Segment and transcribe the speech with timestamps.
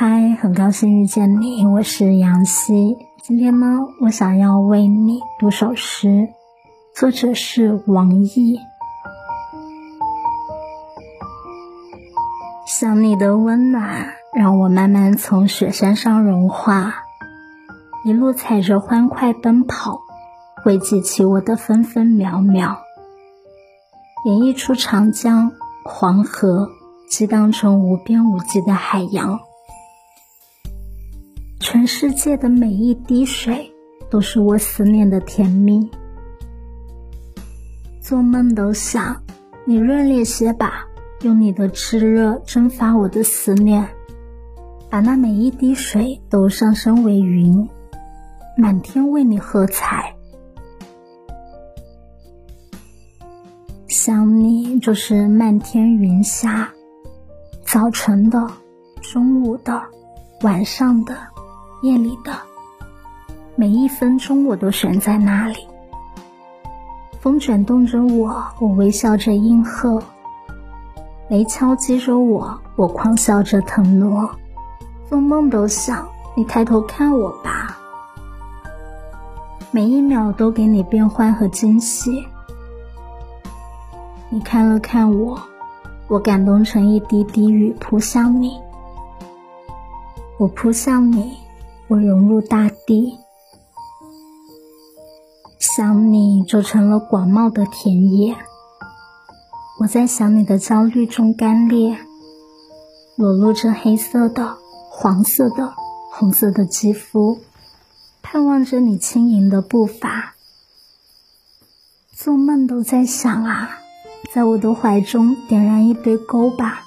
[0.00, 2.96] 嗨，很高兴遇见你，我是杨希。
[3.20, 6.28] 今天呢，我想要为你读首诗，
[6.94, 8.60] 作者是王毅。
[12.64, 16.94] 想你的温暖，让我慢慢从雪山上融化，
[18.04, 19.98] 一路踩着欢快奔跑，
[20.62, 22.78] 汇集起我的分分秒秒，
[24.26, 25.50] 演绎出长江、
[25.84, 26.68] 黄河，
[27.10, 29.40] 激荡成无边无际的海洋。
[31.88, 33.72] 世界的每一滴水，
[34.10, 35.90] 都是我思念的甜蜜。
[37.98, 39.22] 做梦都想
[39.64, 40.86] 你热烈些吧，
[41.22, 43.88] 用你的炽热蒸发我的思念，
[44.90, 47.66] 把那每一滴水都上升为云，
[48.58, 50.14] 满天为你喝彩。
[53.88, 56.70] 想你就是漫天云霞，
[57.64, 58.46] 早晨的，
[59.00, 59.82] 中午的，
[60.42, 61.16] 晚上的。
[61.80, 62.32] 夜里的
[63.54, 65.66] 每一分钟，我都悬在那里。
[67.20, 70.00] 风卷动着我，我微笑着应和；
[71.28, 74.28] 雷敲击着我，我狂笑着腾挪。
[75.08, 76.06] 做梦都想
[76.36, 77.76] 你抬头看我吧，
[79.70, 82.26] 每一秒都给你变换和惊喜。
[84.28, 85.40] 你看了看我，
[86.08, 88.60] 我感动成一滴滴雨扑向你，
[90.38, 91.36] 我扑向你。
[91.90, 93.18] 我融入大地，
[95.58, 98.36] 想你就成了广袤的田野。
[99.80, 101.96] 我在想你的焦虑中干裂，
[103.16, 104.58] 裸露着黑色的、
[104.90, 105.72] 黄色的、
[106.12, 107.38] 红色的肌肤，
[108.20, 110.34] 盼望着你轻盈的步伐。
[112.12, 113.78] 做梦都在想啊，
[114.34, 116.82] 在我的怀中点燃一堆篝把，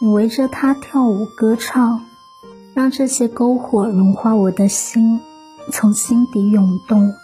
[0.00, 2.04] 你围着它跳舞歌唱。
[2.74, 5.20] 让这些篝火融化我的心，
[5.70, 7.14] 从心底涌动。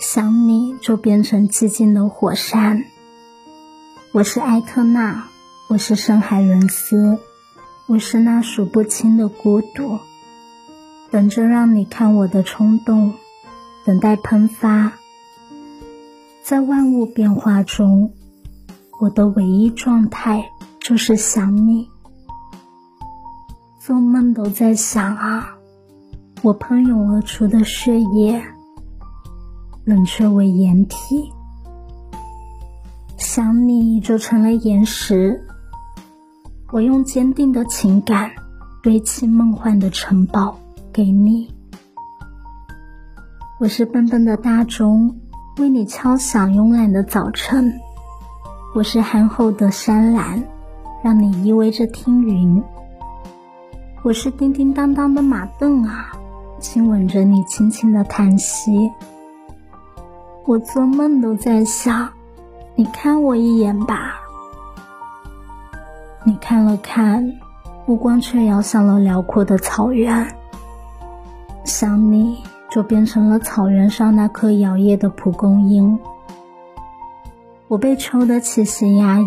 [0.00, 2.84] 想你就变成寂静的火山。
[4.12, 5.28] 我是艾特娜，
[5.68, 7.18] 我是深海伦斯，
[7.86, 10.00] 我是那数不清的孤独，
[11.12, 13.14] 等着让你看我的冲动，
[13.84, 14.94] 等待喷发。
[16.42, 18.12] 在万物变化中，
[18.98, 20.50] 我的唯一状态
[20.80, 21.88] 就是想你。
[23.88, 25.56] 做梦都在想啊，
[26.42, 28.44] 我喷涌而出的血液，
[29.86, 31.32] 冷却为掩体。
[33.16, 35.42] 想你就成了岩石，
[36.70, 38.30] 我用坚定的情感
[38.82, 40.58] 堆砌梦幻的城堡
[40.92, 41.50] 给你。
[43.58, 45.18] 我是笨笨的大钟，
[45.56, 47.80] 为你敲响慵懒的早晨。
[48.74, 50.44] 我是憨厚的山岚，
[51.02, 52.62] 让你依偎着听云。
[54.04, 56.12] 我是叮叮当当的马凳啊，
[56.60, 58.92] 亲吻着你，轻轻的叹息。
[60.46, 62.10] 我做梦都在想，
[62.76, 64.20] 你看我一眼吧。
[66.24, 67.34] 你看了看，
[67.86, 70.34] 目光却遥向了辽阔的草原。
[71.64, 72.38] 想你
[72.70, 75.98] 就变成了草原上那棵摇曳的蒲公英。
[77.66, 79.26] 我被秋的气息压抑，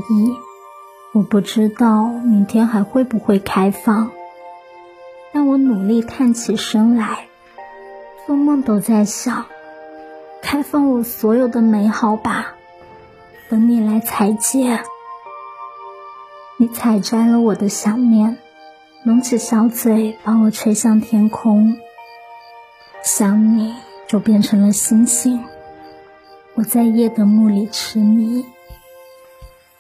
[1.14, 4.10] 我不知道明天还会不会开放。
[5.32, 7.28] 让我努力探起身来，
[8.26, 9.46] 做梦都在想，
[10.42, 12.56] 开放我所有的美好吧，
[13.50, 14.82] 等你来采撷。
[16.58, 18.38] 你采摘了我的想念，
[19.04, 21.78] 拢起小嘴把我吹向天空。
[23.04, 23.74] 想你
[24.08, 25.44] 就变成了星星，
[26.56, 28.46] 我在夜的幕里痴迷。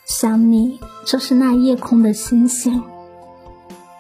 [0.05, 2.83] 想你就是那夜空的星星。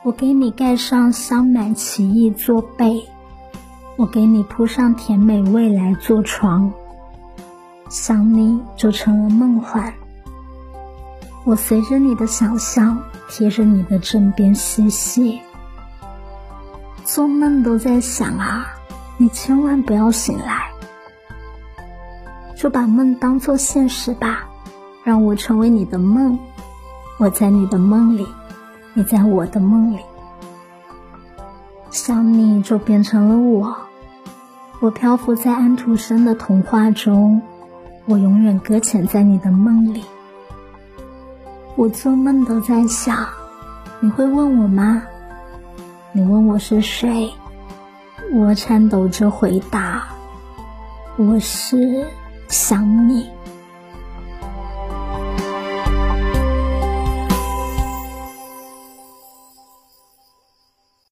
[0.03, 3.07] 我给你盖上香满奇异做被，
[3.97, 6.73] 我给你铺上甜美未来做床，
[7.87, 9.93] 想你就成了梦幻。
[11.43, 15.39] 我随着你的想象，贴着你的枕边嬉戏，
[17.05, 18.73] 做梦都在想啊，
[19.17, 20.71] 你千万不要醒来，
[22.57, 24.49] 就把梦当做现实吧，
[25.03, 26.39] 让我成为你的梦，
[27.19, 28.25] 我在你的梦里。
[28.93, 29.99] 你在我的梦里，
[31.91, 33.75] 想你就变成了我。
[34.81, 37.41] 我漂浮在安徒生的童话中，
[38.05, 40.03] 我永远搁浅在你的梦里。
[41.77, 43.25] 我做梦都在想，
[44.01, 45.03] 你会问我吗？
[46.11, 47.31] 你问我是谁？
[48.33, 50.03] 我颤抖着回答，
[51.15, 52.05] 我是
[52.49, 53.29] 想你。